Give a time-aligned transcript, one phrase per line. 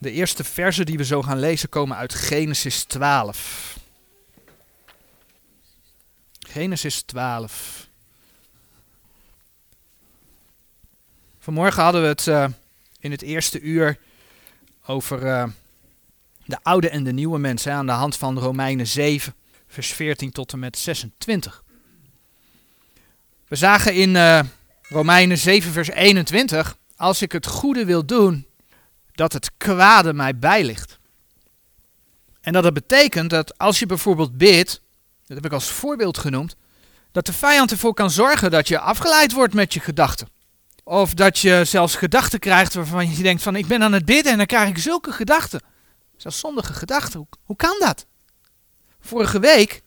[0.00, 3.78] De eerste versen die we zo gaan lezen komen uit Genesis 12.
[6.38, 7.88] Genesis 12.
[11.38, 12.46] Vanmorgen hadden we het uh,
[13.00, 13.98] in het eerste uur
[14.86, 15.44] over uh,
[16.44, 19.34] de oude en de nieuwe mensen aan de hand van Romeinen 7,
[19.66, 21.64] vers 14 tot en met 26.
[23.48, 24.40] We zagen in uh,
[24.82, 28.48] Romeinen 7, vers 21, als ik het goede wil doen,
[29.12, 30.98] dat het kwade mij bijligt.
[32.40, 34.82] En dat het betekent dat als je bijvoorbeeld bidt,
[35.26, 36.56] dat heb ik als voorbeeld genoemd,
[37.12, 40.28] dat de vijand ervoor kan zorgen dat je afgeleid wordt met je gedachten.
[40.84, 44.32] Of dat je zelfs gedachten krijgt waarvan je denkt van ik ben aan het bidden
[44.32, 45.60] en dan krijg ik zulke gedachten.
[46.16, 47.18] Zelfs zondige gedachten.
[47.18, 48.06] Hoe, hoe kan dat?
[49.00, 49.82] Vorige week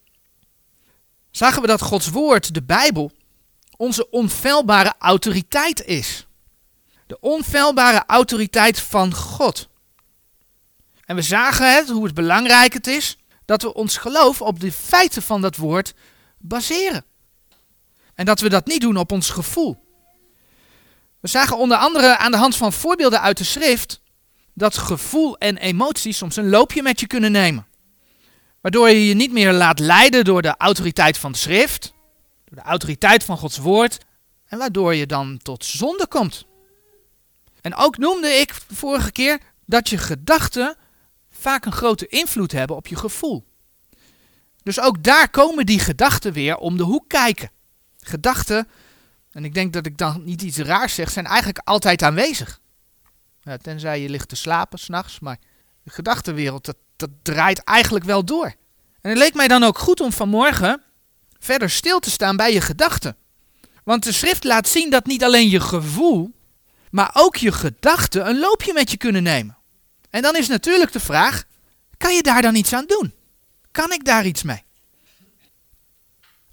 [1.32, 3.12] zagen we dat Gods woord, de Bijbel,
[3.78, 6.28] onze onfeilbare autoriteit is.
[7.14, 9.70] De onfeilbare autoriteit van God.
[11.06, 14.72] En we zagen het, hoe het belangrijk het is dat we ons geloof op de
[14.72, 15.94] feiten van dat woord
[16.38, 17.06] baseren.
[18.16, 19.84] En dat we dat niet doen op ons gevoel.
[21.20, 24.02] We zagen onder andere aan de hand van voorbeelden uit de schrift
[24.54, 27.68] dat gevoel en emoties soms een loopje met je kunnen nemen.
[28.62, 31.94] Waardoor je je niet meer laat leiden door de autoriteit van de schrift,
[32.46, 33.98] door de autoriteit van Gods woord,
[34.46, 36.52] en waardoor je dan tot zonde komt.
[37.64, 40.76] En ook noemde ik vorige keer dat je gedachten
[41.30, 43.46] vaak een grote invloed hebben op je gevoel.
[44.64, 47.52] Dus ook daar komen die gedachten weer om de hoek kijken.
[48.00, 48.68] Gedachten,
[49.32, 52.60] en ik denk dat ik dan niet iets raars zeg, zijn eigenlijk altijd aanwezig.
[53.42, 55.38] Ja, tenzij je ligt te slapen s'nachts, maar
[55.84, 58.54] de gedachtenwereld, dat, dat draait eigenlijk wel door.
[59.02, 60.82] En het leek mij dan ook goed om vanmorgen
[61.40, 63.18] verder stil te staan bij je gedachten.
[63.84, 66.32] Want de schrift laat zien dat niet alleen je gevoel,
[66.94, 69.58] maar ook je gedachten een loopje met je kunnen nemen.
[70.10, 71.44] En dan is natuurlijk de vraag:
[71.98, 73.14] kan je daar dan iets aan doen?
[73.72, 74.64] Kan ik daar iets mee?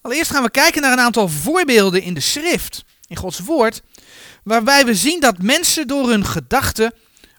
[0.01, 3.83] Allereerst gaan we kijken naar een aantal voorbeelden in de schrift, in Gods woord,
[4.45, 6.95] waarbij we zien dat mensen door hun gedachten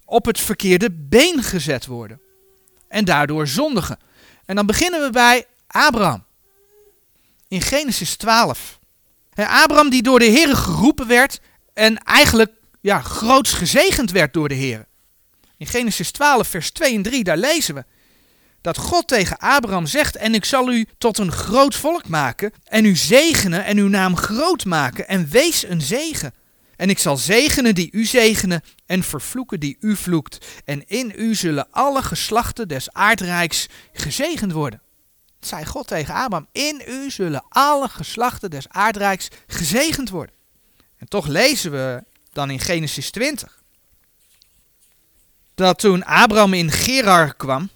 [0.06, 2.22] op het verkeerde been gezet worden.
[2.88, 4.00] En daardoor zondigen.
[4.46, 6.24] En dan beginnen we bij Abraham.
[7.48, 8.80] In Genesis 12.
[9.34, 11.40] En Abraham die door de Heer geroepen werd
[11.74, 14.88] en eigenlijk ja, groots gezegend werd door de Heer.
[15.58, 17.84] In Genesis 12, vers 2 en 3, daar lezen we
[18.62, 22.86] dat God tegen Abraham zegt: En ik zal u tot een groot volk maken, en
[22.86, 26.34] u zegenen en uw naam groot maken, en wees een zegen.
[26.76, 30.46] En ik zal zegenen die u zegenen, en vervloeken die u vloekt.
[30.66, 34.82] En in u zullen alle geslachten des aardrijks gezegend worden.
[35.40, 40.36] Dat zei God tegen Abraham: In u zullen alle geslachten des aardrijks gezegend worden.
[40.98, 43.62] En toch lezen we dan in Genesis 20
[45.62, 47.70] dat toen Abraham in Gerar kwam,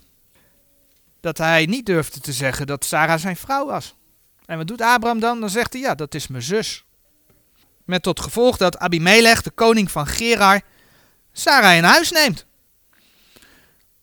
[1.20, 3.94] dat hij niet durfde te zeggen dat Sarah zijn vrouw was.
[4.46, 5.40] En wat doet Abraham dan?
[5.40, 6.84] Dan zegt hij, ja, dat is mijn zus.
[7.84, 10.60] Met tot gevolg dat Abimelech, de koning van Gerar,
[11.32, 12.46] Sarah in huis neemt.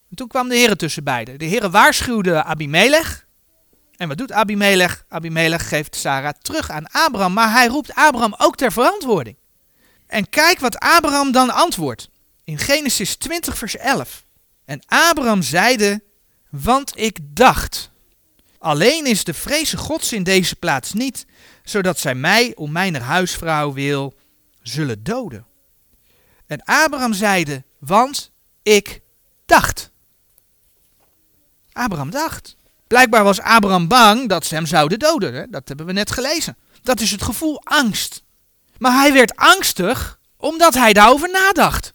[0.09, 1.39] En toen kwam de Heer tussen beiden.
[1.39, 3.25] De Heer waarschuwde Abimelech.
[3.95, 5.05] En wat doet Abimelech?
[5.07, 9.37] Abimelech geeft Sarah terug aan Abraham, maar hij roept Abraham ook ter verantwoording.
[10.13, 12.09] En kijk wat Abraham dan antwoordt.
[12.43, 14.25] In Genesis 20, vers 11.
[14.65, 16.03] En Abraham zeide,
[16.49, 17.91] want ik dacht,
[18.57, 21.25] alleen is de vreze gods in deze plaats niet,
[21.63, 24.13] zodat zij mij om mijn huisvrouw wil
[24.61, 25.45] zullen doden.
[26.47, 28.31] En Abraham zeide, want
[28.63, 29.01] ik
[29.45, 29.91] dacht.
[31.71, 32.55] Abraham dacht.
[32.87, 35.33] Blijkbaar was Abraham bang dat ze hem zouden doden.
[35.33, 35.49] Hè?
[35.49, 36.57] Dat hebben we net gelezen.
[36.81, 38.22] Dat is het gevoel angst.
[38.83, 41.93] Maar hij werd angstig omdat hij daarover nadacht.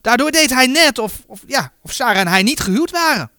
[0.00, 3.30] Daardoor deed hij net of, of, ja, of Sarah en hij niet gehuwd waren.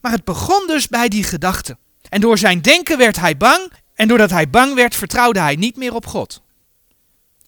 [0.00, 1.78] Maar het begon dus bij die gedachte.
[2.08, 3.72] En door zijn denken werd hij bang.
[3.94, 6.42] En doordat hij bang werd, vertrouwde hij niet meer op God.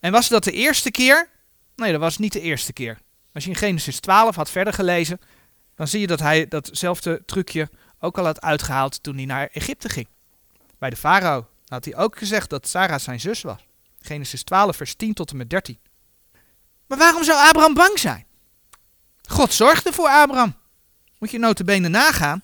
[0.00, 1.28] En was dat de eerste keer?
[1.76, 2.98] Nee, dat was niet de eerste keer.
[3.34, 5.20] Als je in Genesis 12 had verder gelezen,
[5.74, 7.68] dan zie je dat hij datzelfde trucje
[8.00, 10.06] ook al had uitgehaald toen hij naar Egypte ging.
[10.78, 13.67] Bij de farao had hij ook gezegd dat Sarah zijn zus was.
[14.00, 15.78] Genesis 12, vers 10 tot en met 13.
[16.86, 18.26] Maar waarom zou Abraham bang zijn?
[19.28, 20.54] God zorgde voor Abraham.
[21.18, 22.42] Moet je notabene nagaan.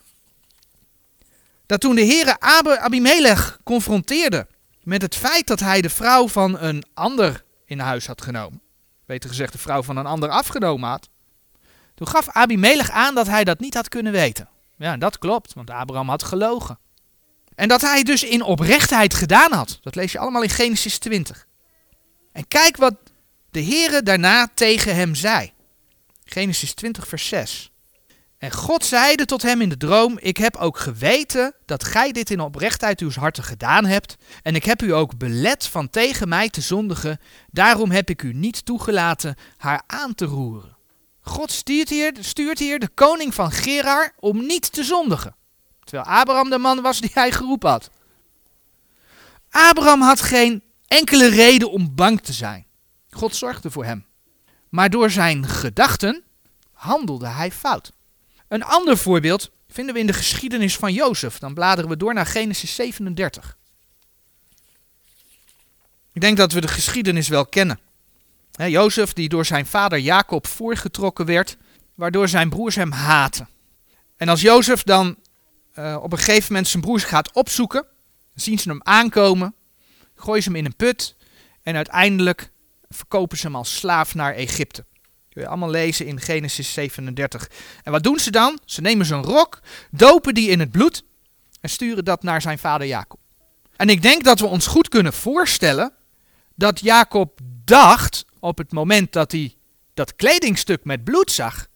[1.67, 2.41] Dat toen de Heere
[2.81, 4.47] Abimelech confronteerde
[4.83, 8.63] met het feit dat hij de vrouw van een ander in huis had genomen.
[9.07, 11.09] Beter gezegd, de vrouw van een ander afgenomen had.
[11.95, 14.49] Toen gaf Abimelech aan dat hij dat niet had kunnen weten.
[14.77, 16.79] Ja, dat klopt, want Abraham had gelogen.
[17.55, 19.79] En dat hij dus in oprechtheid gedaan had.
[19.83, 21.47] Dat lees je allemaal in Genesis 20.
[22.33, 22.95] En kijk wat
[23.51, 25.53] de Heere daarna tegen hem zei.
[26.25, 27.73] Genesis 20, vers 6.
[28.39, 32.31] En God zeide tot hem in de droom: Ik heb ook geweten dat gij dit
[32.31, 34.17] in oprechtheid uw harten gedaan hebt.
[34.43, 37.21] En ik heb u ook belet van tegen mij te zondigen.
[37.51, 40.77] Daarom heb ik u niet toegelaten haar aan te roeren.
[41.21, 45.37] God stuurt hier, stuurt hier de koning van Gerar om niet te zondigen.
[45.85, 47.91] Terwijl Abraham de man was die hij geroepen had.
[49.51, 52.67] Abraham had geen enkele reden om bang te zijn.
[53.11, 54.07] God zorgde voor hem.
[54.69, 56.23] Maar door zijn gedachten
[56.73, 57.93] handelde hij fout.
[58.49, 61.39] Een ander voorbeeld vinden we in de geschiedenis van Jozef.
[61.39, 63.57] Dan bladeren we door naar Genesis 37.
[66.13, 67.81] Ik denk dat we de geschiedenis wel kennen.
[68.53, 71.57] He, Jozef die door zijn vader Jacob voorgetrokken werd,
[71.95, 73.49] waardoor zijn broers hem haten.
[74.17, 75.17] En als Jozef dan
[75.79, 77.87] uh, op een gegeven moment zijn broers gaat opzoeken,
[78.35, 79.55] zien ze hem aankomen,
[80.15, 81.17] gooien ze hem in een put
[81.63, 82.51] en uiteindelijk
[82.89, 84.85] verkopen ze hem als slaaf naar Egypte.
[85.29, 87.51] Kun je allemaal lezen in Genesis 37.
[87.83, 88.59] En wat doen ze dan?
[88.65, 89.61] Ze nemen zijn rok,
[89.91, 91.05] dopen die in het bloed
[91.61, 93.21] en sturen dat naar zijn vader Jacob.
[93.77, 95.93] En ik denk dat we ons goed kunnen voorstellen
[96.55, 99.55] dat Jacob dacht op het moment dat hij
[99.95, 101.67] dat kledingstuk met bloed zag: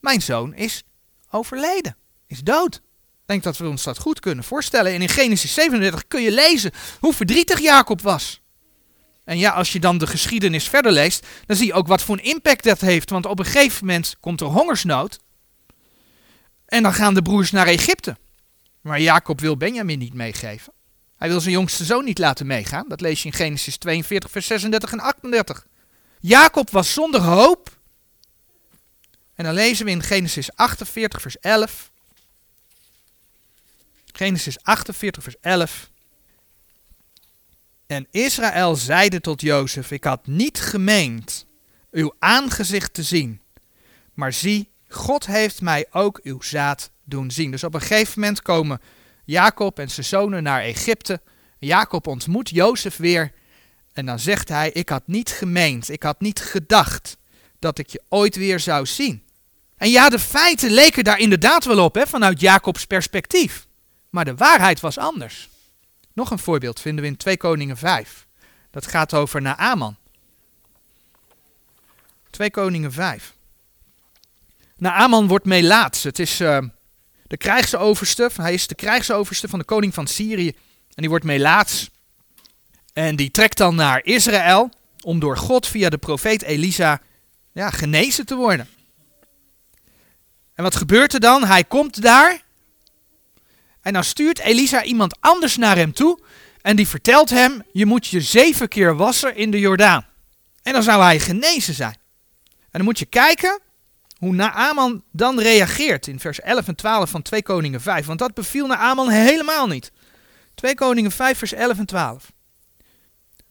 [0.00, 0.82] Mijn zoon is
[1.30, 2.82] overleden, is dood.
[3.26, 4.92] Denk dat we ons dat goed kunnen voorstellen.
[4.92, 6.70] En in Genesis 37 kun je lezen
[7.00, 8.40] hoe verdrietig Jacob was.
[9.24, 12.16] En ja, als je dan de geschiedenis verder leest, dan zie je ook wat voor
[12.16, 13.10] een impact dat heeft.
[13.10, 15.18] Want op een gegeven moment komt er hongersnood.
[16.66, 18.16] En dan gaan de broers naar Egypte.
[18.80, 20.72] Maar Jacob wil Benjamin niet meegeven.
[21.16, 22.88] Hij wil zijn jongste zoon niet laten meegaan.
[22.88, 25.66] Dat lees je in Genesis 42, vers 36 en 38.
[26.20, 27.78] Jacob was zonder hoop.
[29.34, 31.90] En dan lezen we in Genesis 48, vers 11.
[34.16, 35.90] Genesis 48, vers 11.
[37.86, 41.46] En Israël zeide tot Jozef: Ik had niet gemeend
[41.90, 43.40] uw aangezicht te zien,
[44.14, 47.50] maar zie, God heeft mij ook uw zaad doen zien.
[47.50, 48.80] Dus op een gegeven moment komen
[49.24, 51.20] Jacob en zijn zonen naar Egypte.
[51.58, 53.32] Jacob ontmoet Jozef weer
[53.92, 57.16] en dan zegt hij: Ik had niet gemeend, ik had niet gedacht
[57.58, 59.22] dat ik je ooit weer zou zien.
[59.76, 63.65] En ja, de feiten leken daar inderdaad wel op, hè, vanuit Jacobs perspectief.
[64.10, 65.48] Maar de waarheid was anders.
[66.12, 68.26] Nog een voorbeeld vinden we in 2 Koningen 5.
[68.70, 69.96] Dat gaat over Naaman.
[72.30, 73.34] 2 Koningen 5.
[74.76, 76.02] Naaman wordt Melaats.
[76.02, 76.58] Het is uh,
[77.22, 78.30] de krijgsoverste.
[78.36, 80.48] Hij is de krijgsoverste van de koning van Syrië.
[80.48, 81.90] En die wordt Melaats.
[82.92, 84.70] En die trekt dan naar Israël
[85.02, 87.00] om door God via de profeet Elisa
[87.52, 88.68] ja, genezen te worden.
[90.54, 91.44] En wat gebeurt er dan?
[91.44, 92.42] Hij komt daar
[93.86, 96.18] en dan stuurt Elisa iemand anders naar hem toe.
[96.62, 100.06] En die vertelt hem: Je moet je zeven keer wassen in de Jordaan.
[100.62, 101.96] En dan zou hij genezen zijn.
[102.44, 103.60] En dan moet je kijken
[104.18, 108.06] hoe Naaman dan reageert in vers 11 en 12 van 2 Koningen 5.
[108.06, 109.92] Want dat beviel Naaman helemaal niet.
[110.54, 112.32] 2 Koningen 5, vers 11 en 12.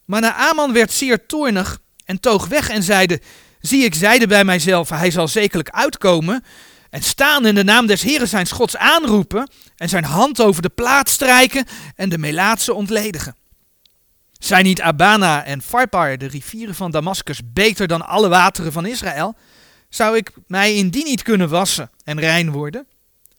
[0.06, 3.22] Maar Naaman werd zeer toornig en toog weg en zeide:
[3.60, 6.44] Zie, ik zeide bij mijzelf: Hij zal zekerlijk uitkomen
[6.96, 10.70] en staan in de naam des Heeren zijn Gods aanroepen en zijn hand over de
[10.70, 11.66] plaats strijken
[11.96, 13.36] en de Melaatse ontledigen.
[14.32, 19.36] Zijn niet Abana en Farpar, de rivieren van Damascus, beter dan alle wateren van Israël?
[19.90, 22.88] Zou ik mij in die niet kunnen wassen en rein worden?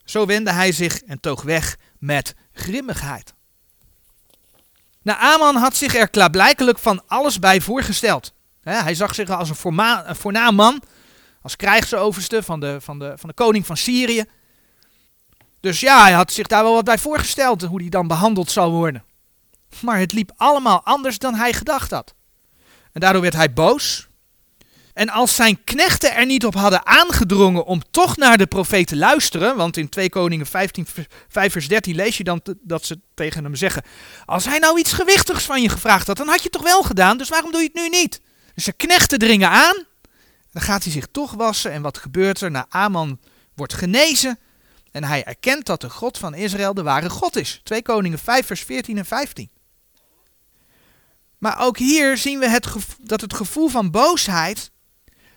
[0.05, 3.33] Zo wendde hij zich en toog weg met grimmigheid.
[5.01, 8.33] Naaman had zich er klaarblijkelijk van alles bij voorgesteld.
[8.61, 10.81] hij zag zich als een voornaam man
[11.47, 14.25] als krijgsoverste van de, van, de, van de koning van Syrië.
[15.59, 18.71] Dus ja, hij had zich daar wel wat bij voorgesteld, hoe hij dan behandeld zou
[18.71, 19.03] worden.
[19.81, 22.13] Maar het liep allemaal anders dan hij gedacht had.
[22.91, 24.07] En daardoor werd hij boos.
[24.93, 28.95] En als zijn knechten er niet op hadden aangedrongen om toch naar de profeet te
[28.95, 30.87] luisteren, want in 2 Koningen 15,
[31.27, 33.83] 5 vers 13 lees je dan dat ze tegen hem zeggen,
[34.25, 36.83] als hij nou iets gewichtigs van je gevraagd had, dan had je het toch wel
[36.83, 38.21] gedaan, dus waarom doe je het nu niet?
[38.53, 39.86] Dus zijn knechten dringen aan
[40.57, 42.65] dan gaat hij zich toch wassen en wat gebeurt er?
[42.69, 43.19] Aman
[43.55, 44.39] wordt genezen
[44.91, 47.61] en hij erkent dat de God van Israël de ware God is.
[47.63, 49.49] 2 Koningen 5 vers 14 en 15.
[51.37, 52.67] Maar ook hier zien we het
[53.01, 54.71] dat het gevoel van boosheid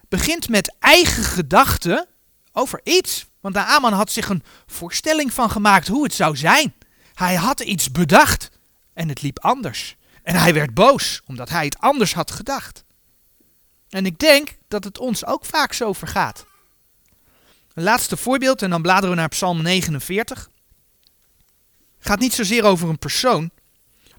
[0.09, 2.07] begint met eigen gedachten
[2.53, 3.27] over iets.
[3.41, 6.75] Want Naaman had zich een voorstelling van gemaakt hoe het zou zijn.
[7.15, 8.51] Hij had iets bedacht
[8.95, 9.97] en het liep anders.
[10.23, 12.85] En hij werd boos omdat hij het anders had gedacht.
[13.91, 16.47] En ik denk dat het ons ook vaak zo vergaat.
[17.75, 20.51] Een laatste voorbeeld en dan bladeren we naar Psalm 49.
[21.99, 23.51] Gaat niet zozeer over een persoon,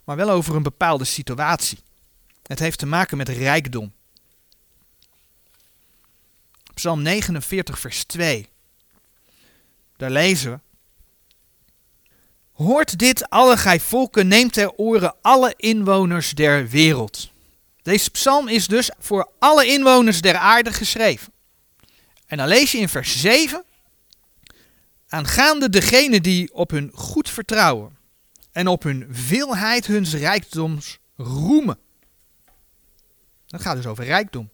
[0.04, 1.80] maar wel over een bepaalde situatie.
[2.44, 3.94] Het heeft te maken met rijkdom.
[6.74, 8.50] Psalm 49, vers 2.
[9.98, 10.60] Daar lezen we.
[12.52, 17.31] Hoort dit, alle gij volken, neemt ter oren alle inwoners der wereld.
[17.82, 21.34] Deze psalm is dus voor alle inwoners der aarde geschreven.
[22.26, 23.64] En dan lees je in vers 7.
[25.08, 27.98] Aangaande degene die op hun goed vertrouwen
[28.52, 31.80] en op hun veelheid huns rijkdoms roemen.
[33.48, 34.50] Dat gaat dus over rijkdom.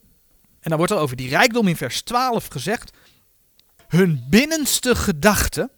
[0.59, 2.91] En dan wordt er over die rijkdom in vers 12 gezegd.
[3.87, 5.69] Hun binnenste gedachte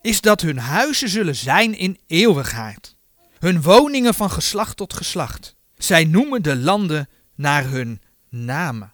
[0.00, 2.94] is dat hun huizen zullen zijn in eeuwigheid.
[3.38, 5.54] Hun woningen van geslacht tot geslacht.
[5.82, 8.92] Zij noemen de landen naar hun namen.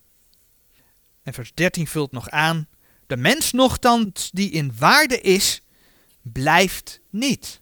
[1.23, 2.69] En vers 13 vult nog aan.
[3.07, 5.63] De mens nogthans die in waarde is,
[6.23, 7.61] blijft niet.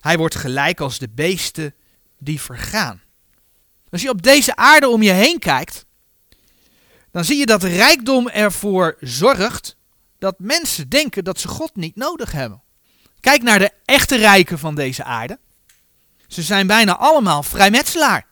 [0.00, 1.74] Hij wordt gelijk als de beesten
[2.18, 3.02] die vergaan.
[3.90, 5.84] Als je op deze aarde om je heen kijkt,
[7.10, 9.76] dan zie je dat rijkdom ervoor zorgt
[10.18, 12.62] dat mensen denken dat ze God niet nodig hebben.
[13.20, 15.38] Kijk naar de echte rijken van deze aarde.
[16.26, 18.30] Ze zijn bijna allemaal vrijmetselaar.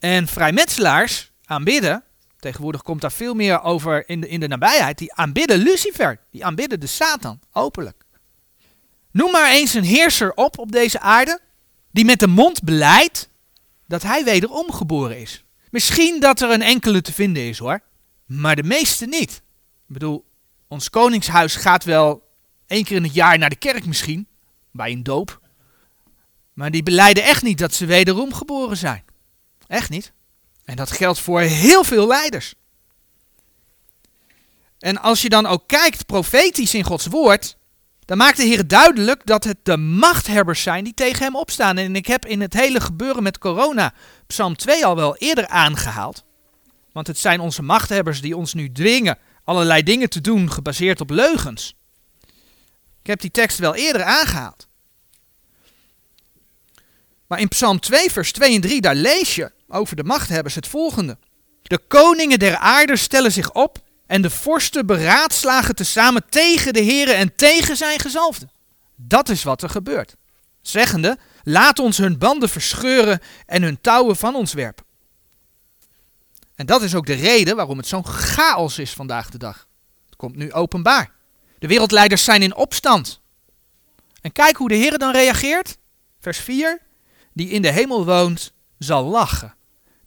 [0.00, 2.04] En vrijmetselaars aanbidden,
[2.38, 6.44] tegenwoordig komt daar veel meer over in de, in de nabijheid, die aanbidden Lucifer, die
[6.44, 8.04] aanbidden de Satan, openlijk.
[9.10, 11.40] Noem maar eens een heerser op op deze aarde,
[11.90, 13.28] die met de mond beleidt
[13.86, 15.44] dat hij wederom geboren is.
[15.70, 17.80] Misschien dat er een enkele te vinden is hoor,
[18.26, 19.32] maar de meeste niet.
[19.86, 20.24] Ik bedoel,
[20.68, 22.28] ons koningshuis gaat wel
[22.66, 24.28] één keer in het jaar naar de kerk misschien,
[24.70, 25.40] bij een doop.
[26.52, 29.04] Maar die beleiden echt niet dat ze wederom geboren zijn.
[29.70, 30.12] Echt niet.
[30.64, 32.54] En dat geldt voor heel veel leiders.
[34.78, 37.56] En als je dan ook kijkt profetisch in Gods woord,
[38.04, 41.78] dan maakt de Heer duidelijk dat het de machthebbers zijn die tegen hem opstaan.
[41.78, 43.94] En ik heb in het hele gebeuren met corona
[44.26, 46.24] Psalm 2 al wel eerder aangehaald.
[46.92, 51.10] Want het zijn onze machthebbers die ons nu dwingen allerlei dingen te doen gebaseerd op
[51.10, 51.74] leugens.
[53.00, 54.68] Ik heb die tekst wel eerder aangehaald.
[57.26, 60.66] Maar in Psalm 2, vers 2 en 3, daar lees je over de machthebbers het
[60.66, 61.18] volgende.
[61.62, 67.16] De koningen der aarde stellen zich op en de vorsten beraadslagen tezamen tegen de heren
[67.16, 68.48] en tegen zijn gezalfde.
[68.96, 70.16] Dat is wat er gebeurt.
[70.62, 74.84] Zeggende, laat ons hun banden verscheuren en hun touwen van ons werpen.
[76.54, 79.68] En dat is ook de reden waarom het zo'n chaos is vandaag de dag.
[80.06, 81.12] Het komt nu openbaar.
[81.58, 83.20] De wereldleiders zijn in opstand.
[84.20, 85.78] En kijk hoe de Heer dan reageert.
[86.18, 86.80] Vers 4.
[87.32, 89.54] Die in de hemel woont, zal lachen.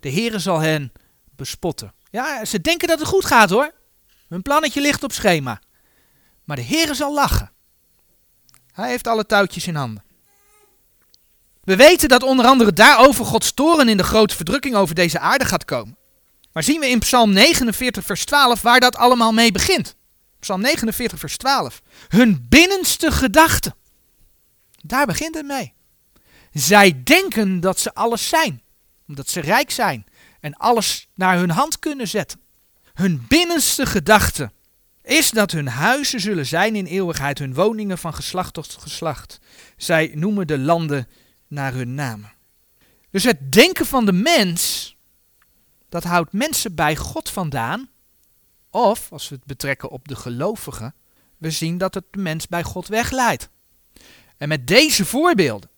[0.03, 0.91] De Heer zal hen
[1.35, 1.93] bespotten.
[2.09, 3.71] Ja, ze denken dat het goed gaat hoor.
[4.27, 5.61] Hun plannetje ligt op schema.
[6.43, 7.51] Maar de Heer zal lachen.
[8.71, 10.03] Hij heeft alle touwtjes in handen.
[11.63, 15.45] We weten dat onder andere daarover Gods toren in de grote verdrukking over deze aarde
[15.45, 15.97] gaat komen.
[16.51, 19.95] Maar zien we in Psalm 49, vers 12 waar dat allemaal mee begint?
[20.39, 21.81] Psalm 49, vers 12.
[22.07, 23.75] Hun binnenste gedachten.
[24.81, 25.73] Daar begint het mee.
[26.51, 28.62] Zij denken dat ze alles zijn,
[29.13, 30.05] omdat ze rijk zijn
[30.39, 32.39] en alles naar hun hand kunnen zetten.
[32.93, 34.51] Hun binnenste gedachte
[35.03, 39.39] is dat hun huizen zullen zijn in eeuwigheid, hun woningen van geslacht tot geslacht.
[39.77, 41.07] Zij noemen de landen
[41.47, 42.33] naar hun namen.
[43.09, 44.95] Dus het denken van de mens,
[45.89, 47.89] dat houdt mensen bij God vandaan.
[48.69, 50.95] Of, als we het betrekken op de gelovigen,
[51.37, 53.49] we zien dat het de mens bij God wegleidt.
[54.37, 55.69] En met deze voorbeelden,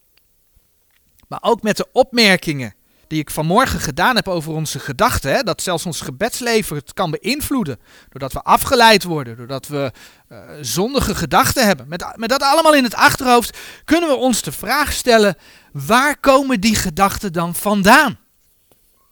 [1.28, 2.76] maar ook met de opmerkingen
[3.08, 7.80] die ik vanmorgen gedaan heb over onze gedachten, dat zelfs ons gebedsleven het kan beïnvloeden,
[8.10, 9.92] doordat we afgeleid worden, doordat we
[10.30, 11.88] uh, zondige gedachten hebben.
[11.88, 15.38] Met, met dat allemaal in het achterhoofd kunnen we ons de vraag stellen,
[15.72, 18.18] waar komen die gedachten dan vandaan?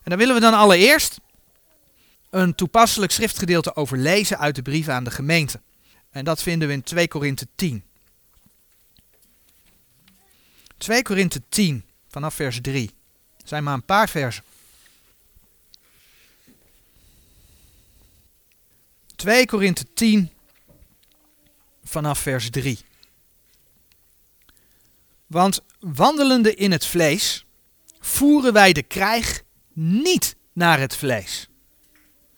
[0.03, 1.19] En dan willen we dan allereerst
[2.29, 5.61] een toepasselijk schriftgedeelte over lezen uit de brief aan de gemeente.
[6.09, 7.83] En dat vinden we in 2 Korinthe 10.
[10.77, 12.91] 2 Korinthe 10 vanaf vers 3
[13.43, 14.43] zijn maar een paar versen.
[19.15, 20.31] 2 Korinthe 10
[21.83, 22.79] vanaf vers 3.
[25.27, 27.45] Want wandelende in het vlees
[27.99, 31.47] voeren wij de krijg niet naar het vlees.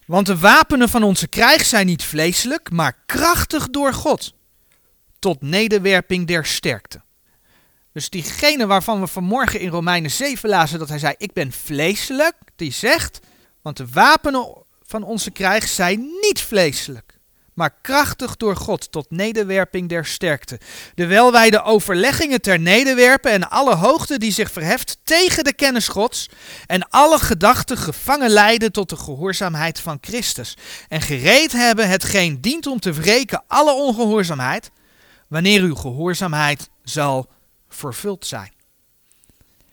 [0.06, 4.34] Want de wapenen van onze krijg zijn niet vleeselijk, maar krachtig door God,
[5.20, 7.05] tot nederwerping der sterkte.
[7.96, 12.36] Dus diegene waarvan we vanmorgen in Romeinen 7 lazen dat hij zei, ik ben vleeselijk,
[12.56, 13.20] die zegt,
[13.62, 17.20] want de wapenen van onze krijg zijn niet vleeselijk,
[17.54, 20.60] maar krachtig door God tot nederwerping der sterkte.
[20.96, 25.88] Terwijl wij de overleggingen ter nederwerpen en alle hoogte die zich verheft tegen de kennis
[25.88, 26.30] Gods
[26.66, 30.58] en alle gedachten gevangen leiden tot de gehoorzaamheid van Christus.
[30.88, 34.72] En gereed hebben hetgeen dient om te wreken alle ongehoorzaamheid,
[35.28, 37.34] wanneer uw gehoorzaamheid zal
[37.76, 38.54] vervuld zijn.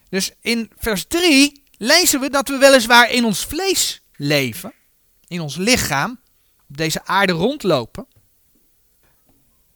[0.09, 4.73] Dus in vers 3 lezen we dat we weliswaar in ons vlees leven,
[5.27, 6.19] in ons lichaam,
[6.69, 8.07] op deze aarde rondlopen.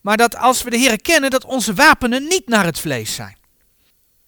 [0.01, 3.37] Maar dat als we de Heer kennen, dat onze wapenen niet naar het vlees zijn.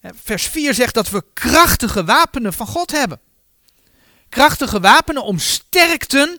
[0.02, 3.20] Vers 4 zegt dat we krachtige wapenen van God hebben.
[4.28, 6.38] Krachtige wapenen om sterkten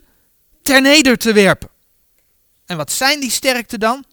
[0.62, 1.70] ter neder te werpen.
[2.66, 4.06] En wat zijn die sterkte dan?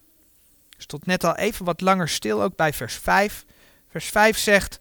[0.78, 3.44] Stond net al even wat langer stil, ook bij vers 5.
[3.88, 4.80] Vers 5 zegt,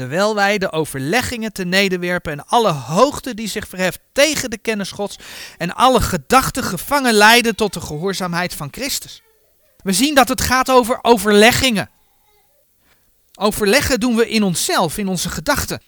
[0.00, 4.90] Terwijl wij de overleggingen te nederwerpen en alle hoogte die zich verheft tegen de kennis
[4.90, 5.18] Gods
[5.58, 9.22] en alle gedachten gevangen leiden tot de gehoorzaamheid van Christus.
[9.76, 11.90] We zien dat het gaat over overleggingen.
[13.38, 15.82] Overleggen doen we in onszelf, in onze gedachten.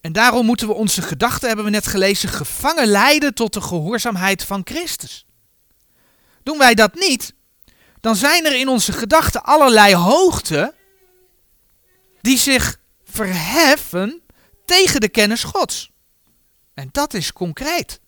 [0.00, 4.44] En daarom moeten we onze gedachten, hebben we net gelezen, gevangen leiden tot de gehoorzaamheid
[4.44, 5.26] van Christus.
[6.42, 7.34] Doen wij dat niet,
[8.06, 10.74] dan zijn er in onze gedachten allerlei hoogten
[12.20, 14.22] die zich verheffen
[14.64, 15.90] tegen de kennis Gods.
[16.74, 18.00] En dat is concreet.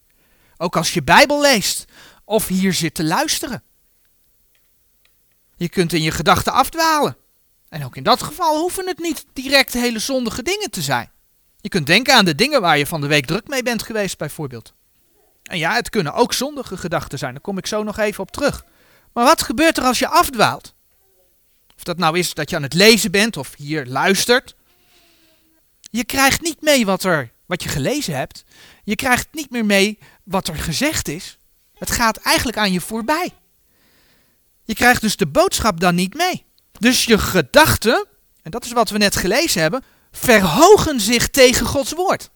[0.56, 1.84] Ook als je Bijbel leest
[2.24, 3.62] of hier zit te luisteren.
[5.56, 7.16] Je kunt in je gedachten afdwalen.
[7.68, 11.10] En ook in dat geval hoeven het niet direct hele zondige dingen te zijn.
[11.60, 14.18] Je kunt denken aan de dingen waar je van de week druk mee bent geweest,
[14.18, 14.72] bijvoorbeeld.
[15.42, 18.30] En ja, het kunnen ook zondige gedachten zijn, daar kom ik zo nog even op
[18.30, 18.64] terug.
[19.12, 20.74] Maar wat gebeurt er als je afdwaalt?
[21.76, 24.54] Of dat nou is dat je aan het lezen bent of hier luistert.
[25.90, 28.44] Je krijgt niet mee wat, er, wat je gelezen hebt.
[28.84, 31.38] Je krijgt niet meer mee wat er gezegd is.
[31.74, 33.32] Het gaat eigenlijk aan je voorbij.
[34.64, 36.44] Je krijgt dus de boodschap dan niet mee.
[36.78, 38.06] Dus je gedachten,
[38.42, 42.30] en dat is wat we net gelezen hebben, verhogen zich tegen Gods woord.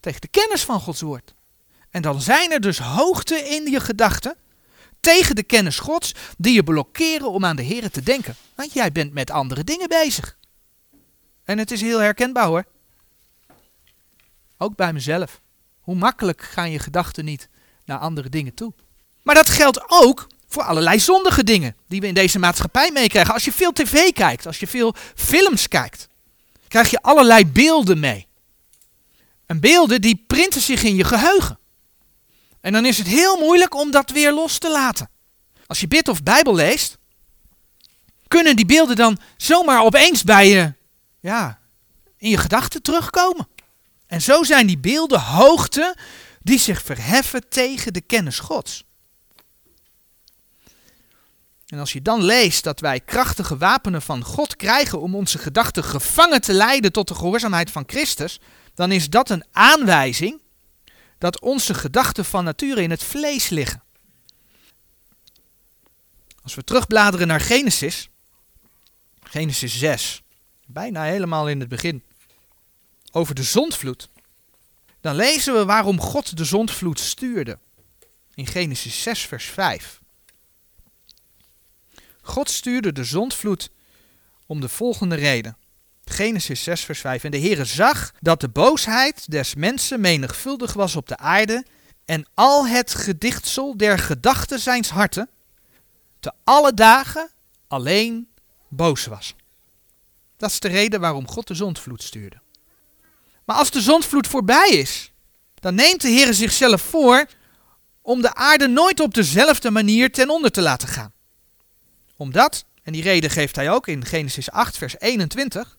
[0.00, 1.34] Tegen de kennis van Gods woord.
[1.90, 4.36] En dan zijn er dus hoogten in je gedachten
[5.04, 8.36] tegen de kennis Gods die je blokkeren om aan de Heer te denken.
[8.54, 10.36] Want jij bent met andere dingen bezig.
[11.44, 12.64] En het is heel herkenbaar hoor.
[14.58, 15.40] Ook bij mezelf.
[15.80, 17.48] Hoe makkelijk gaan je gedachten niet
[17.84, 18.72] naar andere dingen toe?
[19.22, 23.34] Maar dat geldt ook voor allerlei zondige dingen die we in deze maatschappij meekrijgen.
[23.34, 26.08] Als je veel tv kijkt, als je veel films kijkt,
[26.68, 28.26] krijg je allerlei beelden mee.
[29.46, 31.58] En beelden die printen zich in je geheugen.
[32.64, 35.10] En dan is het heel moeilijk om dat weer los te laten.
[35.66, 36.98] Als je bid of Bijbel leest,
[38.28, 40.74] kunnen die beelden dan zomaar opeens bij je
[41.20, 41.58] ja,
[42.16, 43.48] in je gedachten terugkomen.
[44.06, 45.94] En zo zijn die beelden hoogten
[46.42, 48.84] die zich verheffen tegen de kennis Gods.
[51.66, 55.84] En als je dan leest dat wij krachtige wapenen van God krijgen om onze gedachten
[55.84, 58.40] gevangen te leiden tot de gehoorzaamheid van Christus,
[58.74, 60.42] dan is dat een aanwijzing
[61.24, 63.82] dat onze gedachten van nature in het vlees liggen.
[66.42, 68.08] Als we terugbladeren naar Genesis,
[69.22, 70.22] Genesis 6,
[70.66, 72.02] bijna helemaal in het begin,
[73.12, 74.08] over de zondvloed,
[75.00, 77.58] dan lezen we waarom God de zondvloed stuurde.
[78.34, 80.00] In Genesis 6, vers 5.
[82.22, 83.70] God stuurde de zondvloed
[84.46, 85.56] om de volgende reden.
[86.10, 87.24] Genesis 6, vers 5.
[87.24, 91.64] En de Heere zag dat de boosheid des mensen menigvuldig was op de aarde
[92.04, 95.28] en al het gedichtsel der gedachten zijns harten
[96.20, 97.30] te alle dagen
[97.68, 98.28] alleen
[98.68, 99.34] boos was.
[100.36, 102.40] Dat is de reden waarom God de zondvloed stuurde.
[103.44, 105.12] Maar als de zondvloed voorbij is,
[105.54, 107.26] dan neemt de Heer zichzelf voor
[108.02, 111.12] om de aarde nooit op dezelfde manier ten onder te laten gaan.
[112.16, 115.78] Omdat, en die reden geeft hij ook in Genesis 8, vers 21.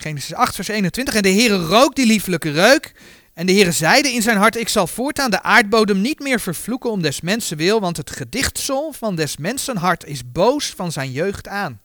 [0.00, 1.14] Genesis 8, vers 21.
[1.14, 2.92] En de Heere rook die lieflijke reuk.
[3.34, 6.90] En de Heere zeide in zijn hart: Ik zal voortaan de aardbodem niet meer vervloeken
[6.90, 11.12] om des mensen wil, want het gedichtsel van des mensen hart is boos van zijn
[11.12, 11.80] jeugd aan.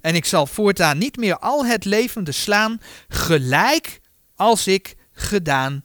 [0.00, 4.00] En ik zal voortaan niet meer al het levende slaan, gelijk
[4.36, 5.82] als ik gedaan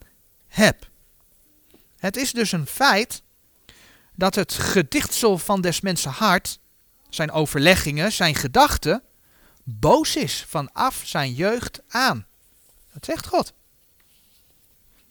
[0.48, 0.90] heb.
[1.98, 3.22] Het is dus een feit
[4.16, 6.60] dat het gedichtsel van des mensen hart,
[7.10, 9.02] zijn overleggingen, zijn gedachten,
[9.70, 12.26] boos is vanaf zijn jeugd aan.
[12.94, 13.54] Dat zegt God.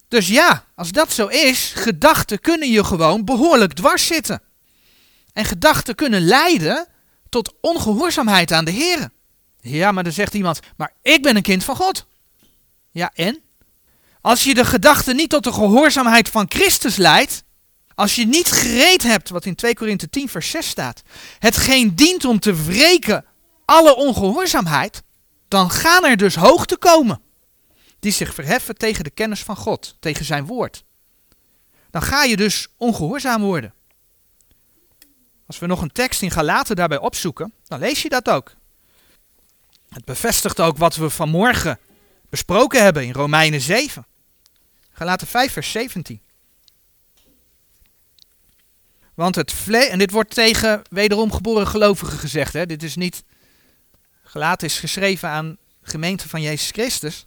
[0.09, 4.42] Dus ja, als dat zo is, gedachten kunnen je gewoon behoorlijk dwars zitten.
[5.33, 6.87] En gedachten kunnen leiden
[7.29, 9.11] tot ongehoorzaamheid aan de Heer.
[9.61, 12.07] Ja, maar dan zegt iemand, maar ik ben een kind van God.
[12.90, 13.40] Ja, en?
[14.21, 17.45] Als je de gedachte niet tot de gehoorzaamheid van Christus leidt,
[17.95, 21.03] Als je niet gereed hebt, wat in 2 Korinthe 10 vers 6 staat,
[21.38, 23.25] hetgeen dient om te wreken
[23.67, 25.03] alle ongehoorzaamheid,
[25.49, 27.21] dan gaan er dus hoogte komen
[27.99, 30.85] die zich verheffen tegen de kennis van God, tegen zijn woord.
[31.91, 33.75] Dan ga je dus ongehoorzaam worden.
[35.47, 38.55] Als we nog een tekst in Galaten daarbij opzoeken, dan lees je dat ook.
[39.89, 41.79] Het bevestigt ook wat we vanmorgen
[42.29, 44.07] besproken hebben in Romeinen 7.
[44.93, 46.21] Galaten 5 vers 17.
[49.15, 52.67] Want het vlees, en dit wordt tegen wederom geboren gelovigen gezegd, hè?
[52.67, 53.25] dit is niet,
[54.29, 57.27] Galaten is geschreven aan gemeente van Jezus Christus.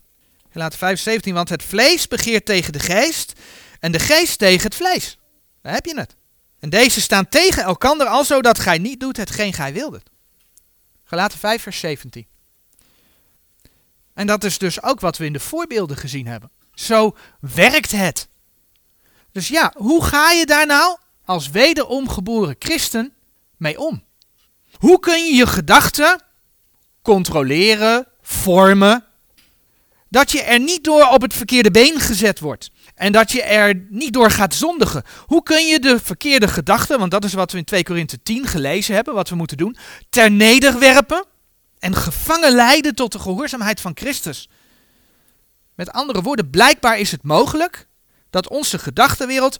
[0.49, 3.33] Galaten 5 17, want het vlees begeert tegen de geest
[3.79, 5.17] en de geest tegen het vlees.
[5.62, 6.15] Daar heb je het.
[6.59, 10.09] En deze staan tegen elkander, alzo dat gij niet doet hetgeen gij wildet.
[11.03, 12.27] Galaten 5 vers 17.
[14.13, 16.51] En dat is dus ook wat we in de voorbeelden gezien hebben.
[16.73, 18.27] Zo werkt het.
[19.31, 23.13] Dus ja, hoe ga je daar nou als wederom geboren christen
[23.57, 24.03] mee om?
[24.77, 26.23] Hoe kun je je gedachten
[27.09, 29.05] controleren, vormen,
[30.09, 33.85] dat je er niet door op het verkeerde been gezet wordt en dat je er
[33.89, 35.03] niet door gaat zondigen?
[35.25, 38.47] Hoe kun je de verkeerde gedachten, want dat is wat we in 2 Korinthe 10
[38.47, 39.77] gelezen hebben, wat we moeten doen,
[40.09, 41.25] ter nederwerpen
[41.79, 44.49] en gevangen leiden tot de gehoorzaamheid van Christus?
[45.75, 47.87] Met andere woorden, blijkbaar is het mogelijk
[48.29, 49.57] dat onze gedachtenwereld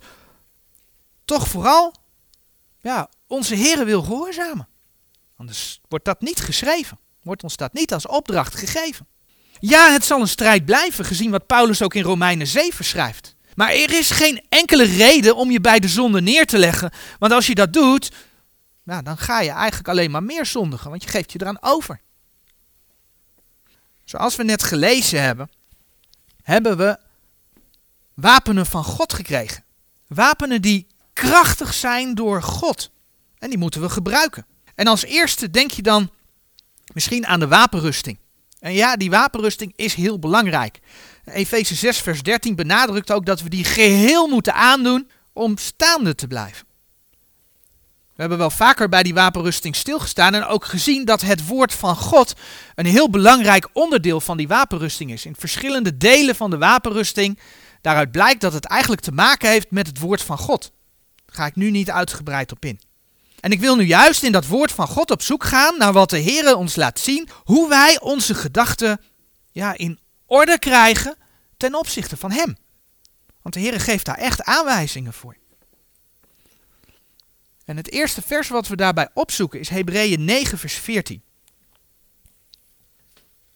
[1.24, 1.94] toch vooral
[2.80, 4.68] ja, onze Here wil gehoorzamen.
[5.36, 9.06] Anders wordt dat niet geschreven, wordt ons dat niet als opdracht gegeven.
[9.60, 13.34] Ja, het zal een strijd blijven, gezien wat Paulus ook in Romeinen 7 schrijft.
[13.54, 16.90] Maar er is geen enkele reden om je bij de zonde neer te leggen.
[17.18, 18.10] Want als je dat doet,
[18.84, 22.00] nou, dan ga je eigenlijk alleen maar meer zondigen, want je geeft je eraan over.
[24.04, 25.50] Zoals we net gelezen hebben,
[26.42, 26.98] hebben we
[28.14, 29.64] wapenen van God gekregen.
[30.06, 32.90] Wapenen die krachtig zijn door God.
[33.38, 34.46] En die moeten we gebruiken.
[34.74, 36.10] En als eerste denk je dan
[36.92, 38.18] misschien aan de wapenrusting.
[38.60, 40.80] En ja, die wapenrusting is heel belangrijk.
[41.24, 46.26] Efeze 6, vers 13 benadrukt ook dat we die geheel moeten aandoen om staande te
[46.26, 46.68] blijven.
[48.20, 51.96] We hebben wel vaker bij die wapenrusting stilgestaan en ook gezien dat het woord van
[51.96, 52.34] God
[52.74, 55.26] een heel belangrijk onderdeel van die wapenrusting is.
[55.26, 57.38] In verschillende delen van de wapenrusting,
[57.80, 60.72] daaruit blijkt dat het eigenlijk te maken heeft met het woord van God.
[61.26, 62.80] Daar ga ik nu niet uitgebreid op in.
[63.40, 66.10] En ik wil nu juist in dat woord van God op zoek gaan naar wat
[66.10, 69.00] de Heer ons laat zien, hoe wij onze gedachten
[69.52, 71.16] ja, in orde krijgen
[71.56, 72.56] ten opzichte van Hem.
[73.42, 75.36] Want de Heer geeft daar echt aanwijzingen voor.
[77.64, 81.22] En het eerste vers wat we daarbij opzoeken is Hebreeën 9, vers 14.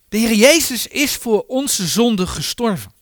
[0.09, 2.93] De Heer Jezus is voor onze zonde gestorven.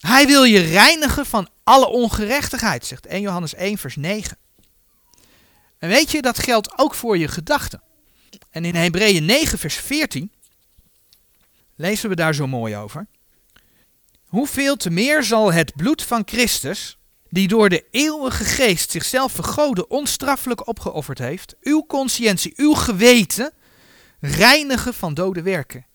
[0.00, 4.38] Hij wil je reinigen van alle ongerechtigheid, zegt 1 Johannes 1, vers 9.
[5.80, 7.82] En weet je, dat geldt ook voor je gedachten.
[8.50, 10.32] En in Hebreeën 9, vers 14
[11.76, 13.06] lezen we daar zo mooi over.
[14.24, 19.90] Hoeveel te meer zal het bloed van Christus, die door de eeuwige geest zichzelf vergoden
[19.90, 23.52] onstraffelijk opgeofferd heeft, uw conscientie, uw geweten,
[24.20, 25.86] reinigen van dode werken,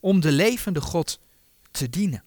[0.00, 1.20] om de levende God
[1.70, 2.24] te dienen.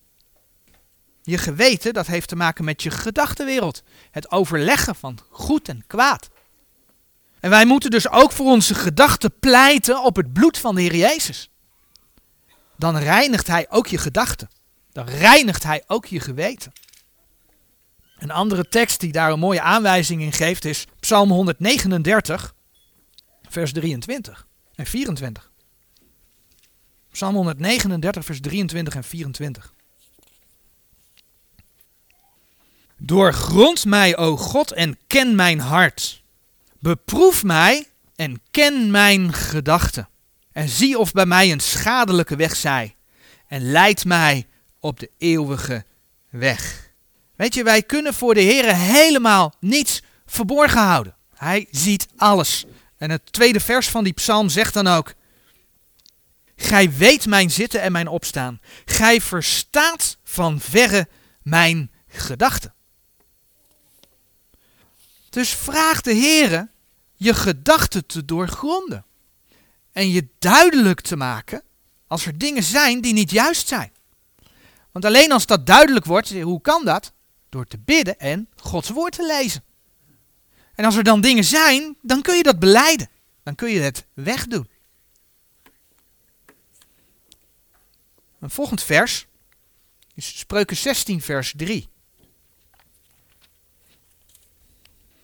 [1.21, 6.29] Je geweten, dat heeft te maken met je gedachtenwereld, het overleggen van goed en kwaad.
[7.43, 10.95] En wij moeten dus ook voor onze gedachten pleiten op het bloed van de Heer
[10.95, 11.49] Jezus.
[12.77, 14.49] Dan reinigt Hij ook je gedachten.
[14.91, 16.71] Dan reinigt Hij ook je geweten.
[18.17, 22.55] Een andere tekst die daar een mooie aanwijzing in geeft is Psalm 139,
[23.49, 25.51] vers 23 en 24.
[27.11, 29.73] Psalm 139, vers 23 en 24.
[32.97, 36.22] Doorgrond mij, o God, en ken mijn hart.
[36.83, 40.09] Beproef mij en ken mijn gedachten.
[40.51, 42.95] En zie of bij mij een schadelijke weg zij.
[43.47, 44.47] En leid mij
[44.79, 45.85] op de eeuwige
[46.29, 46.91] weg.
[47.35, 51.15] Weet je, wij kunnen voor de Heer helemaal niets verborgen houden.
[51.33, 52.65] Hij ziet alles.
[52.97, 55.13] En het tweede vers van die psalm zegt dan ook:
[56.55, 58.59] Gij weet mijn zitten en mijn opstaan.
[58.85, 61.07] Gij verstaat van verre
[61.41, 62.73] mijn gedachten.
[65.29, 66.71] Dus vraag de Heer
[67.23, 69.05] je gedachten te doorgronden.
[69.91, 71.63] En je duidelijk te maken
[72.07, 73.91] als er dingen zijn die niet juist zijn.
[74.91, 77.13] Want alleen als dat duidelijk wordt, hoe kan dat?
[77.49, 79.63] Door te bidden en Gods woord te lezen.
[80.75, 83.09] En als er dan dingen zijn, dan kun je dat beleiden.
[83.43, 84.67] Dan kun je het wegdoen.
[88.39, 89.25] Een volgend vers
[90.13, 91.89] is Spreuken 16, vers 3.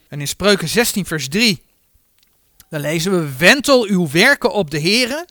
[0.07, 1.63] En in Spreuken 16, vers 3,
[2.69, 5.27] dan lezen we: Wentel uw werken op de Here.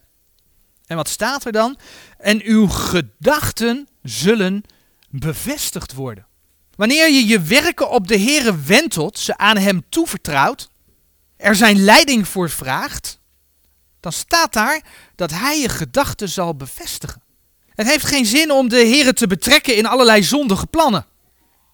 [0.85, 1.77] En wat staat er dan?
[2.17, 4.63] En uw gedachten zullen
[5.09, 6.27] bevestigd worden.
[6.75, 10.69] Wanneer je je werken op de Here wentelt, ze aan Hem toevertrouwt,
[11.37, 13.19] er zijn leiding voor vraagt,
[13.99, 14.81] dan staat daar
[15.15, 17.21] dat Hij je gedachten zal bevestigen.
[17.69, 21.05] Het heeft geen zin om de Here te betrekken in allerlei zondige plannen.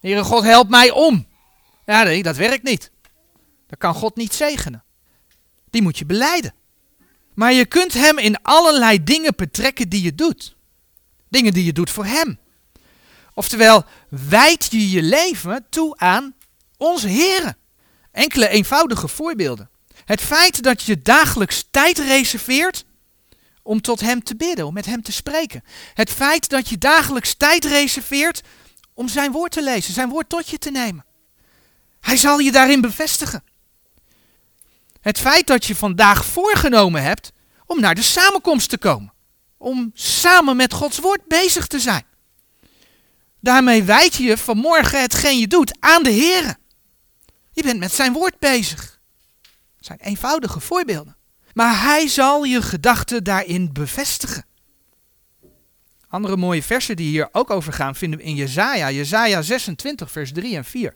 [0.00, 1.26] Heere God, help mij om.
[1.86, 2.90] Ja, nee, dat werkt niet.
[3.66, 4.84] Dat kan God niet zegenen.
[5.70, 6.54] Die moet je beleiden.
[7.34, 10.56] Maar je kunt Hem in allerlei dingen betrekken die je doet.
[11.28, 12.38] Dingen die je doet voor Hem.
[13.34, 16.34] Oftewel, wijd je je leven toe aan
[16.76, 17.56] onze Here.
[18.12, 19.70] Enkele eenvoudige voorbeelden.
[20.04, 22.84] Het feit dat je dagelijks tijd reserveert
[23.62, 25.64] om tot Hem te bidden, om met Hem te spreken.
[25.94, 28.42] Het feit dat je dagelijks tijd reserveert
[28.94, 31.04] om Zijn woord te lezen, Zijn woord tot je te nemen.
[32.00, 33.42] Hij zal je daarin bevestigen.
[35.06, 37.32] Het feit dat je vandaag voorgenomen hebt
[37.66, 39.12] om naar de samenkomst te komen.
[39.56, 42.04] Om samen met Gods woord bezig te zijn.
[43.40, 46.56] Daarmee wijd je vanmorgen hetgeen je doet aan de Heer.
[47.52, 48.98] Je bent met zijn woord bezig.
[49.76, 51.16] Dat zijn eenvoudige voorbeelden.
[51.54, 54.44] Maar hij zal je gedachten daarin bevestigen.
[56.08, 58.90] Andere mooie versen die hier ook over gaan vinden we in Jezaja.
[58.90, 60.94] Jezaja 26 vers 3 en 4.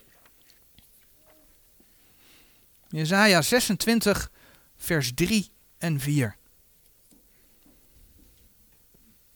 [2.91, 4.31] Jezaja 26
[4.77, 6.35] vers 3 en 4.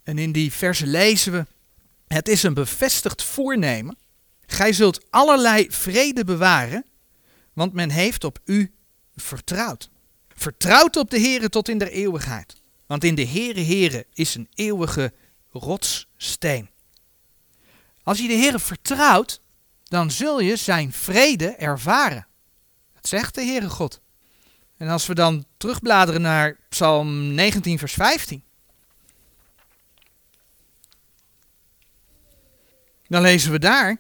[0.04, 1.46] En in die versen lezen we
[2.08, 3.98] het is een bevestigd voornemen.
[4.46, 6.86] Gij zult allerlei vrede bewaren,
[7.54, 8.72] want men heeft op u
[9.16, 9.90] vertrouwd.
[10.36, 12.56] Vertrouwd op de Heere tot in der eeuwigheid.
[12.86, 15.14] Want in de Heere Heere is een eeuwige
[15.52, 16.70] rotssteen.
[18.04, 19.42] Als je de Heere vertrouwt,
[19.84, 22.28] dan zul je zijn vrede ervaren.
[23.08, 24.02] Zegt de Heere God.
[24.78, 28.44] En als we dan terugbladeren naar Psalm 19, vers 15.
[33.08, 33.98] Dan lezen we daar.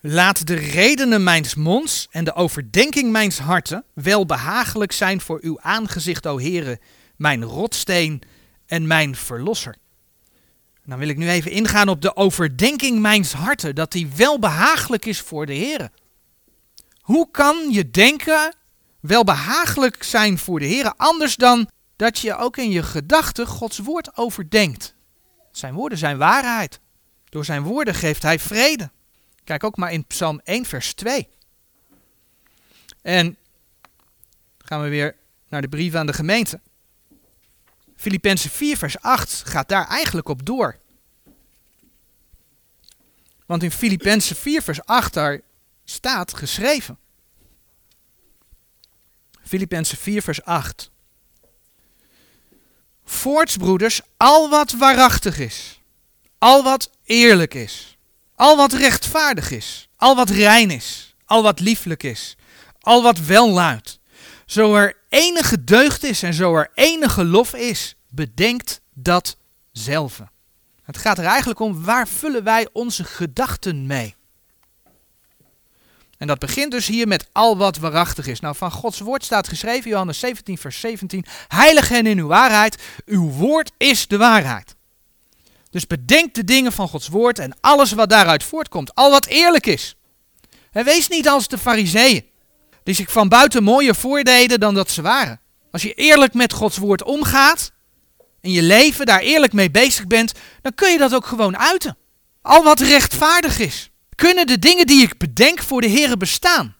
[0.00, 5.60] Laat de redenen mijns monds en de overdenking mijns harten wel behagelijk zijn voor uw
[5.60, 6.80] aangezicht, o Heere,
[7.16, 8.22] mijn rotsteen
[8.66, 9.76] en mijn verlosser.
[10.84, 15.06] Dan wil ik nu even ingaan op de overdenking mijns harten, dat die wel behagelijk
[15.06, 15.90] is voor de Heere.
[17.10, 18.54] Hoe kan je denken
[19.00, 23.78] wel behagelijk zijn voor de Heere, anders dan dat je ook in je gedachten Gods
[23.78, 24.94] woord overdenkt?
[25.52, 26.80] Zijn woorden zijn waarheid.
[27.28, 28.90] Door zijn woorden geeft hij vrede.
[29.44, 31.28] Kijk ook maar in Psalm 1, vers 2.
[33.02, 33.36] En
[34.58, 35.16] gaan we weer
[35.48, 36.60] naar de brief aan de gemeente.
[37.96, 40.78] Filippenzen 4, vers 8 gaat daar eigenlijk op door.
[43.46, 45.40] Want in Filippenzen 4, vers 8 daar
[45.90, 46.98] staat geschreven.
[49.42, 50.90] Filippenzen 4, vers 8.
[53.04, 55.80] Voorts, broeders, al wat waarachtig is,
[56.38, 57.96] al wat eerlijk is,
[58.34, 62.36] al wat rechtvaardig is, al wat rein is, al wat lieflijk is,
[62.80, 64.00] al wat welluidt,
[64.46, 69.36] zo er enige deugd is en zo er enige lof is, bedenkt dat
[69.72, 70.20] zelf.
[70.82, 74.18] Het gaat er eigenlijk om, waar vullen wij onze gedachten mee?
[76.20, 78.40] En dat begint dus hier met al wat waarachtig is.
[78.40, 81.24] Nou, van Gods woord staat geschreven, Johannes 17, vers 17.
[81.48, 82.82] Heilig hen in uw waarheid.
[83.06, 84.74] Uw woord is de waarheid.
[85.70, 88.94] Dus bedenk de dingen van Gods woord en alles wat daaruit voortkomt.
[88.94, 89.96] Al wat eerlijk is.
[90.72, 92.24] En wees niet als de fariseeën,
[92.82, 95.40] die zich van buiten mooier voordeden dan dat ze waren.
[95.70, 97.72] Als je eerlijk met Gods woord omgaat,
[98.40, 101.96] in je leven daar eerlijk mee bezig bent, dan kun je dat ook gewoon uiten.
[102.42, 103.89] Al wat rechtvaardig is
[104.20, 106.76] kunnen de dingen die ik bedenk voor de Heer bestaan?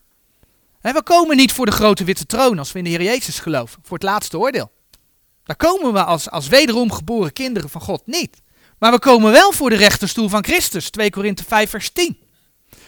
[0.81, 3.81] we komen niet voor de grote witte troon als we in de Heer Jezus geloven,
[3.83, 4.73] voor het laatste oordeel.
[5.45, 8.41] Daar komen we als, als wederom geboren kinderen van God niet.
[8.79, 12.19] Maar we komen wel voor de rechterstoel van Christus, 2 Korinthe 5 vers 10.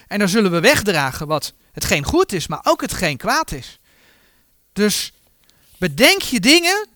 [0.07, 3.79] En daar zullen we wegdragen wat hetgeen goed is, maar ook hetgeen kwaad is.
[4.73, 5.13] Dus
[5.79, 6.89] bedenk je dingen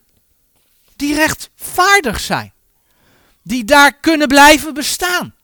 [0.95, 2.53] die rechtvaardig zijn.
[3.41, 5.35] Die daar kunnen blijven bestaan.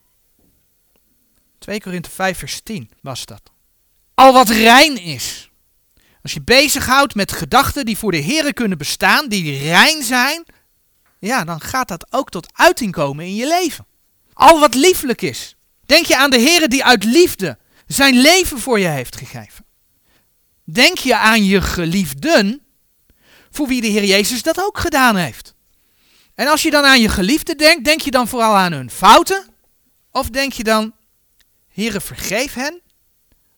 [1.64, 3.42] 2 Korinthe 5 vers 10 was dat.
[4.14, 5.50] Al wat rein is.
[6.22, 10.46] Als je bezighoudt met gedachten die voor de Here kunnen bestaan, die rein zijn,
[11.20, 13.86] ja, dan gaat dat ook tot uiting komen in je leven.
[14.34, 15.56] Al wat lieflijk is.
[15.86, 19.66] Denk je aan de Here die uit liefde zijn leven voor je heeft gegeven.
[20.64, 22.66] Denk je aan je geliefden,
[23.52, 25.54] voor wie de Heer Jezus dat ook gedaan heeft.
[26.36, 29.46] En als je dan aan je geliefden denkt, denk je dan vooral aan hun fouten?
[30.12, 30.94] Of denk je dan
[31.74, 32.82] Heere, vergeef hen,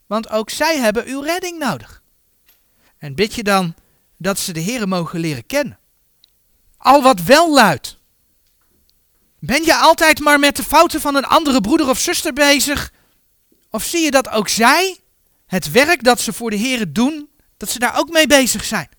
[0.07, 2.03] want ook zij hebben uw redding nodig.
[2.97, 3.75] En bid je dan
[4.17, 5.79] dat ze de Heer mogen leren kennen.
[6.77, 7.97] Al wat wel luidt.
[9.39, 12.91] Ben je altijd maar met de fouten van een andere broeder of zuster bezig?
[13.69, 14.97] Of zie je dat ook zij,
[15.45, 18.89] het werk dat ze voor de Heer doen, dat ze daar ook mee bezig zijn?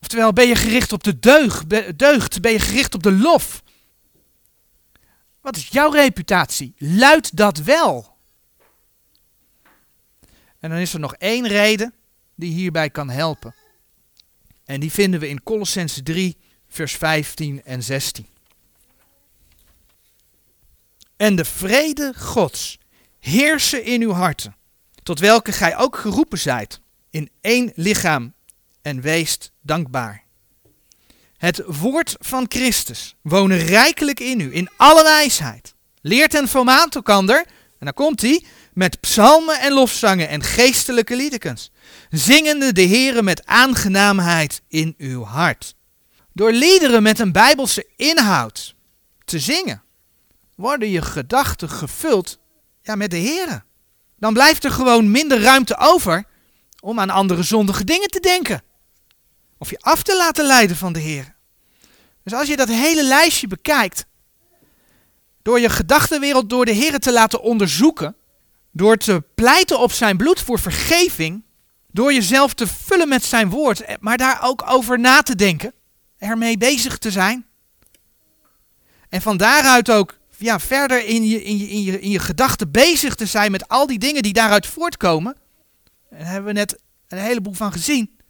[0.00, 1.18] Oftewel, ben je gericht op de
[1.96, 3.62] deugd, ben je gericht op de lof?
[5.42, 6.74] Wat is jouw reputatie?
[6.78, 8.16] Luidt dat wel?
[10.58, 11.94] En dan is er nog één reden
[12.34, 13.54] die hierbij kan helpen.
[14.64, 16.36] En die vinden we in Colossense 3,
[16.68, 18.26] vers 15 en 16.
[21.16, 22.78] En de vrede Gods
[23.18, 24.56] heersen in uw harten,
[25.02, 28.34] tot welke gij ook geroepen zijt, in één lichaam,
[28.82, 30.21] en weest dankbaar.
[31.42, 35.74] Het woord van Christus wonen rijkelijk in u, in alle wijsheid.
[36.00, 37.36] Leert en vermaant elkander,
[37.78, 41.70] en dan komt hij, met psalmen en lofzangen en geestelijke liedekens,
[42.10, 45.74] zingende de Heere met aangenaamheid in uw hart.
[46.32, 48.74] Door liederen met een bijbelse inhoud
[49.24, 49.82] te zingen,
[50.54, 52.38] worden je gedachten gevuld
[52.82, 53.62] ja, met de Heere.
[54.18, 56.24] Dan blijft er gewoon minder ruimte over
[56.80, 58.62] om aan andere zondige dingen te denken.
[59.62, 61.34] Of je af te laten leiden van de Heer.
[62.22, 64.06] Dus als je dat hele lijstje bekijkt,
[65.42, 68.16] door je gedachtenwereld door de Heer te laten onderzoeken,
[68.70, 71.44] door te pleiten op zijn bloed voor vergeving,
[71.90, 75.74] door jezelf te vullen met zijn woord, eh, maar daar ook over na te denken,
[76.18, 77.46] ermee bezig te zijn.
[79.08, 82.70] En van daaruit ook ja, verder in je, in, je, in, je, in je gedachten
[82.70, 85.36] bezig te zijn met al die dingen die daaruit voortkomen.
[86.10, 88.20] En daar hebben we net een heleboel van gezien.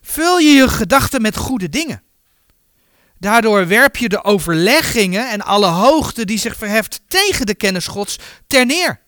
[0.00, 2.02] Vul je je gedachten met goede dingen.
[3.18, 8.18] Daardoor werp je de overleggingen en alle hoogte die zich verheft tegen de kennis Gods
[8.46, 9.00] ter neer.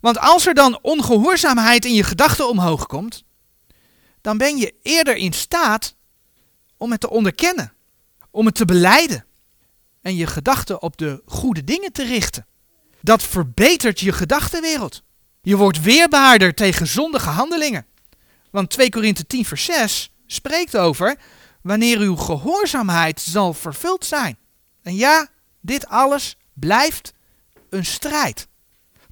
[0.00, 3.24] Want als er dan ongehoorzaamheid in je gedachten omhoog komt,
[4.20, 5.94] dan ben je eerder in staat
[6.76, 7.72] om het te onderkennen,
[8.30, 9.24] om het te beleiden
[10.02, 12.46] en je gedachten op de goede dingen te richten.
[13.00, 15.02] Dat verbetert je gedachtenwereld.
[15.42, 17.86] Je wordt weerbaarder tegen zondige handelingen.
[18.56, 21.16] Want 2 Korinthe 10 vers 6 spreekt over
[21.62, 24.38] wanneer uw gehoorzaamheid zal vervuld zijn.
[24.82, 25.28] En ja,
[25.60, 27.12] dit alles blijft
[27.70, 28.48] een strijd.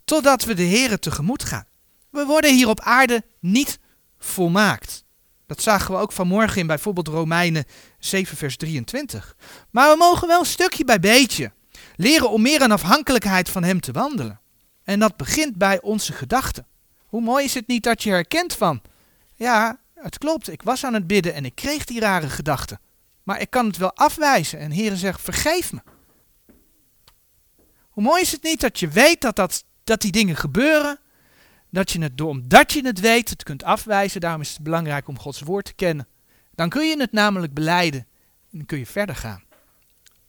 [0.05, 1.65] Totdat we de Here tegemoet gaan.
[2.11, 3.79] We worden hier op aarde niet
[4.19, 5.05] volmaakt.
[5.47, 7.65] Dat zagen we ook vanmorgen in bijvoorbeeld Romeinen
[7.99, 9.37] 7 vers 23.
[9.71, 11.53] Maar we mogen wel stukje bij beetje
[11.97, 14.41] leren om meer in afhankelijkheid van Hem te wandelen.
[14.85, 16.67] En dat begint bij onze gedachten.
[17.07, 18.83] Hoe mooi is het niet dat je herkent van,
[19.45, 22.81] ja, het klopt, ik was aan het bidden en ik kreeg die rare gedachten.
[23.23, 25.81] Maar ik kan het wel afwijzen en Heer zegt, vergeef me.
[27.89, 30.99] Hoe mooi is het niet dat je weet dat, dat, dat die dingen gebeuren,
[31.71, 34.21] dat je het, omdat je het weet, het kunt afwijzen.
[34.21, 36.09] Daarom is het belangrijk om Gods woord te kennen.
[36.55, 38.01] Dan kun je het namelijk beleiden
[38.51, 39.43] en dan kun je verder gaan.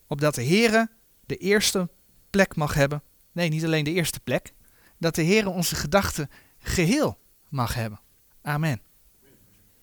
[0.07, 0.87] Opdat de Heer
[1.25, 1.89] de eerste
[2.29, 3.03] plek mag hebben.
[3.31, 4.53] Nee, niet alleen de eerste plek.
[4.97, 7.17] Dat de Heer onze gedachten geheel
[7.49, 7.99] mag hebben.
[8.41, 8.84] Amen.